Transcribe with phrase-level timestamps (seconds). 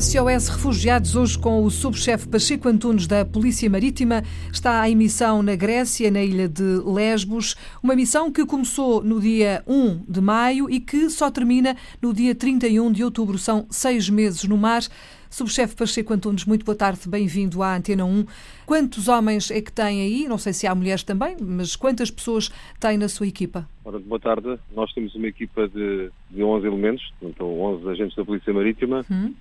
[0.00, 4.22] SOS Refugiados, hoje com o subchefe Pacheco Antunes da Polícia Marítima,
[4.52, 7.56] está em missão na Grécia, na ilha de Lesbos.
[7.82, 12.34] Uma missão que começou no dia 1 de maio e que só termina no dia
[12.34, 13.38] 31 de outubro.
[13.38, 14.82] São seis meses no mar.
[15.30, 18.26] Subchefe Pacheco Antunes, muito boa tarde, bem-vindo à Antena 1.
[18.66, 20.28] Quantos homens é que tem aí?
[20.28, 23.66] Não sei se há mulheres também, mas quantas pessoas tem na sua equipa?
[23.82, 24.58] Ora, boa tarde.
[24.74, 29.02] Nós temos uma equipa de, de 11 elementos, então 11 agentes da Polícia Marítima.
[29.10, 29.32] Hum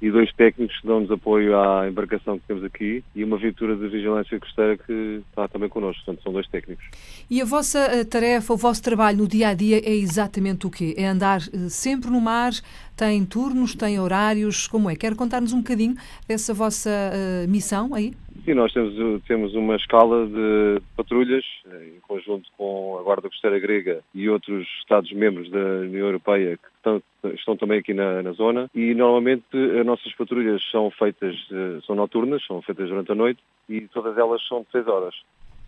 [0.00, 3.88] e dois técnicos que dão-nos apoio à embarcação que temos aqui e uma viatura de
[3.88, 6.04] vigilância costeira que está também connosco.
[6.04, 6.84] Portanto, são dois técnicos.
[7.30, 10.70] E a vossa eh, tarefa, o vosso trabalho no dia a dia é exatamente o
[10.70, 10.94] quê?
[10.98, 12.52] É andar eh, sempre no mar?
[12.94, 14.66] Tem turnos, tem horários?
[14.66, 14.96] Como é?
[14.96, 18.14] Quer contar-nos um bocadinho dessa vossa uh, missão aí?
[18.46, 24.04] Sim, nós temos, temos uma escala de patrulhas, em conjunto com a Guarda Costeira Grega
[24.14, 27.02] e outros Estados-membros da União Europeia que estão,
[27.34, 28.70] estão também aqui na, na, zona.
[28.72, 33.42] E normalmente as nossas patrulhas são feitas, eh, são noturnas, são feitas durante a noite
[33.68, 35.16] e todas elas são de 6 horas.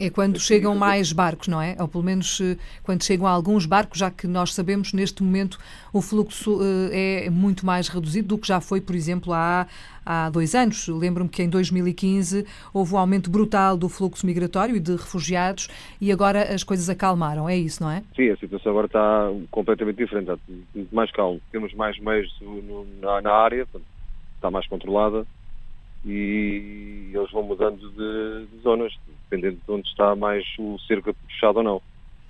[0.00, 1.76] É quando chegam mais barcos, não é?
[1.78, 5.58] Ou pelo menos eh, quando chegam alguns barcos, já que nós sabemos neste momento
[5.92, 6.58] o fluxo
[6.90, 9.66] eh, é muito mais reduzido do que já foi, por exemplo, há,
[10.04, 10.88] há dois anos.
[10.88, 15.68] Lembro-me que em 2015 houve um aumento brutal do fluxo migratório e de refugiados
[16.00, 18.02] e agora as coisas acalmaram, é isso, não é?
[18.16, 20.38] Sim, a situação agora está completamente diferente, está
[20.74, 21.42] muito mais calmo.
[21.52, 22.34] Temos mais meios
[23.22, 23.66] na área,
[24.38, 25.26] está mais controlada
[26.04, 28.92] e eles vão mudando de, de zonas,
[29.30, 31.82] dependendo de onde está mais o cerco puxado ou não.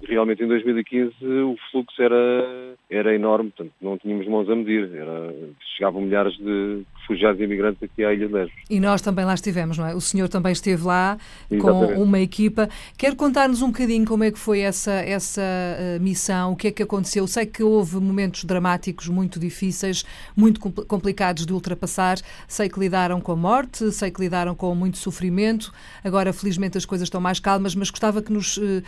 [0.02, 5.34] Realmente em 2015 o fluxo era, era enorme, portanto não tínhamos mãos a medir, era,
[5.76, 8.56] chegavam milhares de refugiados e imigrantes aqui à Ilha de Lesbos.
[8.70, 9.94] E nós também lá estivemos, não é?
[9.94, 11.18] O senhor também esteve lá
[11.50, 11.94] Exatamente.
[11.94, 12.68] com uma equipa.
[12.96, 16.70] Quer contar-nos um bocadinho como é que foi essa, essa uh, missão, o que é
[16.70, 17.26] que aconteceu?
[17.26, 20.04] Sei que houve momentos dramáticos muito difíceis,
[20.36, 22.18] muito compl complicados de ultrapassar.
[22.46, 25.72] Sei que lidaram com a morte, sei que lidaram com muito sofrimento.
[26.04, 28.82] Agora, felizmente, as coisas estão mais calmas, mas gostava que nos uh,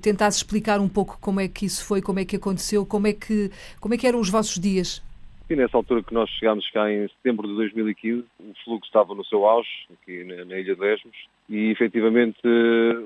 [0.00, 3.12] tentasse explicar um pouco como é que isso foi, como é que aconteceu, como é
[3.12, 3.50] que,
[3.80, 5.02] como é que eram os vossos dias.
[5.48, 9.24] E nessa altura que nós chegámos cá em setembro de 2015, o fluxo estava no
[9.24, 11.16] seu auge, aqui na, na Ilha de Lesbos,
[11.48, 12.40] e efetivamente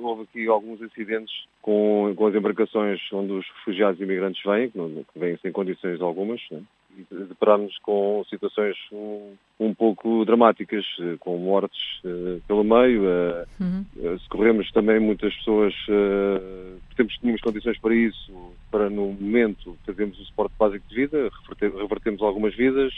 [0.00, 4.78] houve aqui alguns acidentes com, com as embarcações onde os refugiados e imigrantes vêm, que,
[4.78, 6.62] não, que vêm sem condições algumas, né?
[7.10, 13.02] deparámos com situações um, um, pouco dramáticas, eh, com mortes uh, pelo meio.
[13.02, 13.84] Uh, uhum.
[13.96, 18.32] uh, socorremos também muitas pessoas, uh, temos, tínhamos condições para isso,
[18.70, 21.30] para no momento fazermos o suporte básico de vida,
[21.76, 22.92] revertemos algumas vidas,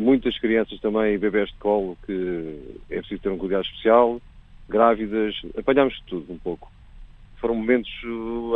[0.00, 2.58] muitas crianças também, bebés de colo, que
[2.90, 4.20] é preciso ter um cuidado especial,
[4.68, 6.70] grávidas, apanhámos tudo um pouco.
[7.40, 7.90] Foram momentos,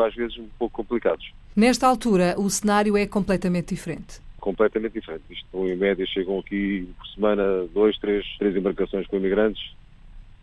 [0.06, 1.32] às vezes, um pouco complicados.
[1.54, 5.22] Nesta altura, o cenário é completamente diferente completamente diferente.
[5.30, 9.62] Isto, em média, chegam aqui por semana dois, três, três embarcações com imigrantes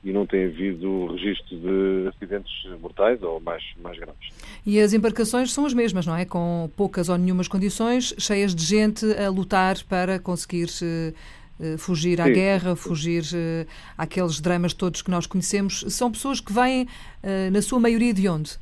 [0.04, 4.30] e não tem havido registro de acidentes mortais ou mais, mais graves.
[4.66, 6.26] E as embarcações são as mesmas, não é?
[6.26, 12.26] Com poucas ou nenhumas condições, cheias de gente a lutar para conseguir uh, fugir à
[12.26, 12.34] Sim.
[12.34, 15.84] guerra, fugir uh, àqueles dramas todos que nós conhecemos.
[15.90, 18.58] São pessoas que vêm, uh, na sua maioria, de onde?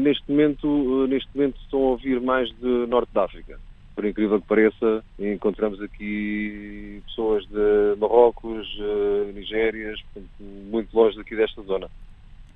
[0.00, 3.58] neste, momento, neste momento estão a vir mais de Norte da África
[3.98, 9.98] por incrível que pareça, encontramos aqui pessoas de Marrocos, uh, Nigérias,
[10.38, 11.90] muito longe daqui desta zona.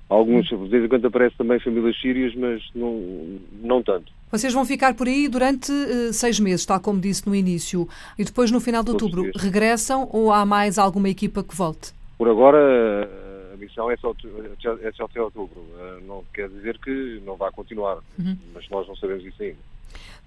[0.07, 4.09] Alguns, de vez em quando aparecem também famílias sírias, mas não, não tanto.
[4.31, 8.23] Vocês vão ficar por aí durante uh, seis meses, tal como disse no início, e
[8.23, 11.93] depois no final de outubro regressam ou há mais alguma equipa que volte?
[12.17, 13.09] Por agora
[13.53, 14.15] a missão é só,
[14.81, 15.59] é só até outubro.
[15.59, 18.37] Uh, não quer dizer que não vá continuar, uhum.
[18.53, 19.72] mas nós não sabemos isso ainda.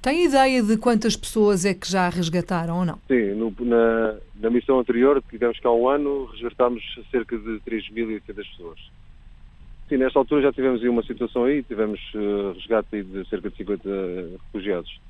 [0.07, 2.99] Tem ideia de quantas pessoas é que já resgataram ou não?
[3.09, 8.23] Sim, no, na, na, missão anterior, que tivemos cá um ano, resgatámos cerca de 3.800
[8.37, 8.79] pessoas.
[9.89, 13.57] Sim, nesta altura já tivemos aí uma situação aí, tivemos uh, resgate de cerca de
[13.57, 13.89] 50
[14.45, 15.01] refugiados,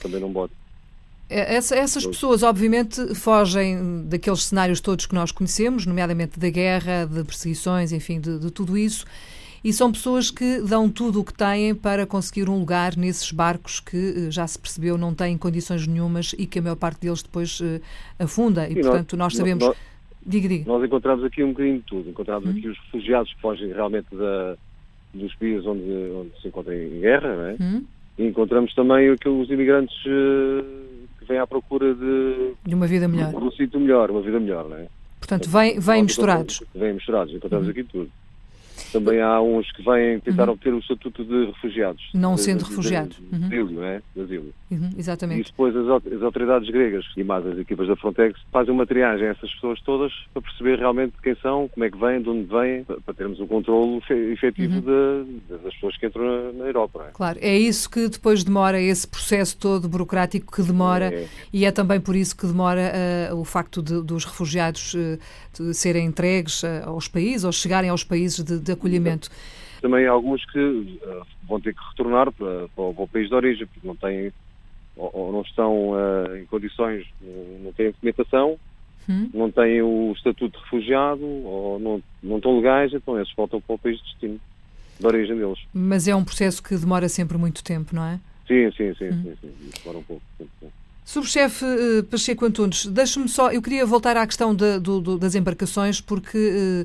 [0.00, 0.54] também num bote.
[1.30, 7.06] É, essa, essas pessoas, obviamente, fogem daqueles cenários todos que nós conhecemos, nomeadamente da guerra,
[7.06, 9.06] de perseguições, enfim, de, de tudo isso
[9.64, 13.78] e são pessoas que dão tudo o que têm para conseguir um lugar nesses barcos
[13.78, 17.22] que eh, já se percebeu não têm condições nenhumas e que a maior parte deles
[17.22, 17.80] depois uh,
[18.18, 18.68] afunda.
[18.68, 19.64] E, portanto, nós, nós sabemos.
[19.64, 19.76] Nós,
[20.26, 20.64] diga, diga.
[20.66, 22.10] Nós encontramos aqui um bocadinho de tudo.
[22.10, 22.58] Encontramos hum.
[22.58, 24.56] aqui os refugiados que fogem realmente da,
[25.14, 25.82] dos países onde,
[26.12, 27.56] onde, se encontram em guerra, não é?
[27.60, 27.84] Hum.
[28.18, 30.64] E encontramos também os imigrantes uh,
[31.20, 33.30] que vêm à procura de, de uma vida melhor.
[33.30, 34.88] De um sítio melhor, uma vida melhor, não é?
[35.20, 36.64] Portanto, vêm, vêm misturados.
[36.74, 37.70] Vêm misturados, encontramos hum.
[37.70, 38.10] aqui tudo.
[38.92, 40.54] Também há uns que vêm tentar uhum.
[40.54, 42.10] obter o estatuto de refugiados.
[42.14, 43.16] Não de, sendo refugiados.
[43.16, 44.02] De, asilo, não é?
[44.14, 44.54] De asilo.
[44.70, 45.40] Uhum, exatamente.
[45.40, 49.28] E depois as, as, autoridades gregas e mais as equipas da Frontex fazem uma triagem
[49.28, 52.44] a essas pessoas todas para perceber realmente quem são, como é que vêm, de onde
[52.44, 54.02] vêm, para termos um controle
[54.32, 55.30] efetivo uhum.
[55.48, 57.06] de, das pessoas que entram na, Europa.
[57.08, 57.10] É?
[57.12, 61.28] Claro, é isso que depois demora, esse processo todo burocrático que demora é.
[61.52, 62.92] e é também por isso que demora
[63.30, 68.04] uh, o facto de, dos refugiados uh, serem entregues uh, aos países ou chegarem aos
[68.04, 69.30] países de, de acolhimento.
[69.80, 71.00] Também há alguns que
[71.48, 74.32] vão ter que retornar para, para, o, para, o, país de origem, porque não têm
[74.96, 75.92] ou, ou não estão
[76.38, 77.06] em condições,
[77.62, 78.58] não têm documentação
[79.08, 79.30] hum.
[79.32, 83.74] não têm o estatuto de refugiado ou não, não estão legais, então esses voltam para
[83.74, 84.40] o país de destino,
[84.98, 85.58] de origem deles.
[85.72, 88.20] Mas é um processo que demora sempre muito tempo, não é?
[88.46, 89.22] Sim, sim, sim, hum.
[89.22, 90.22] sim, sim, demora um pouco.
[90.38, 90.68] Sim, sim.
[91.12, 95.34] Subchefe uh, Pacheco Antunes, deixe-me só, eu queria voltar à questão de, do, do, das
[95.34, 96.38] embarcações, porque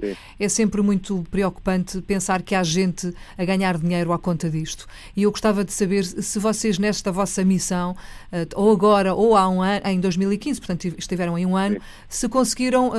[0.03, 4.85] uh, é sempre muito preocupante pensar que há gente a ganhar dinheiro à conta disto.
[5.15, 7.91] E eu gostava de saber se vocês, nesta vossa missão,
[8.33, 11.81] uh, ou agora, ou há um ano, em 2015, portanto estiveram em um ano, Sim.
[12.09, 12.91] se conseguiram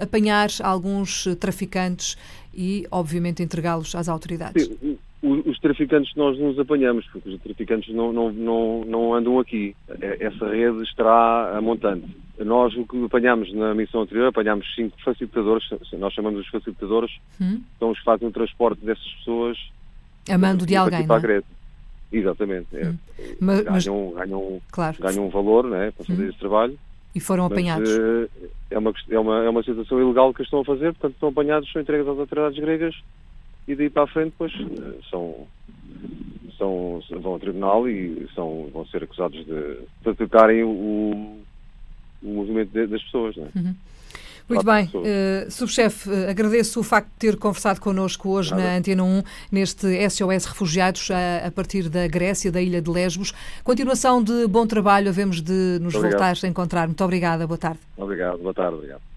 [0.00, 2.16] apanhar alguns traficantes
[2.54, 4.64] e, obviamente, entregá-los às autoridades.
[4.64, 9.76] Sim os traficantes nós nos apanhamos, porque os traficantes não, não, não, não andam aqui.
[10.00, 12.06] É, essa rede estará a montante.
[12.38, 15.68] Nós o que apanhamos na missão anterior, apanhámos cinco facilitadores,
[15.98, 17.60] nós chamamos os facilitadores, hum.
[17.78, 19.58] são os que fazem o transporte dessas pessoas
[20.28, 21.42] a mando de alguém, não é?
[22.12, 22.66] Exatamente.
[22.72, 22.88] É.
[22.88, 22.98] Hum.
[23.40, 24.96] Mas, ganham, ganham, claro.
[25.00, 26.28] ganham um valor né, para fazer hum.
[26.28, 26.78] esse trabalho.
[27.14, 27.90] E foram mas, apanhados.
[28.70, 31.70] É uma, é, uma, é uma situação ilegal que estão a fazer, portanto estão apanhados,
[31.72, 32.94] são entregues às autoridades gregas
[33.66, 34.52] e daí para a frente depois
[35.10, 35.46] são,
[36.58, 41.38] são, vão ao tribunal e são, vão ser acusados de, atacarem o,
[42.22, 43.36] o movimento de, das pessoas.
[43.38, 43.58] É?
[43.58, 43.74] Uhum.
[44.50, 48.64] Muito bem, uh, subchefe, agradeço o facto de ter conversado connosco hoje Nada.
[48.64, 49.22] na Antena 1,
[49.52, 53.32] neste SOS Refugiados, a, a, partir da Grécia, da ilha de Lesbos.
[53.62, 56.88] Continuação de bom trabalho, havemos de nos voltar a encontrar.
[56.88, 57.78] Muito obrigada, boa tarde.
[57.96, 59.09] Obrigado, boa tarde, obrigado.